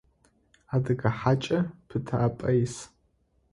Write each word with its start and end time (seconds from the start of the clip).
Адыгэ 0.73 1.09
хьакӏэ 1.17 1.59
пытапӏэ 1.87 2.49
ис. 2.63 2.75